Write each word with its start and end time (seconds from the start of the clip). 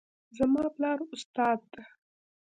زما 0.37 0.63
پلار 0.75 0.99
استاد 1.13 1.59
ده 1.71 1.83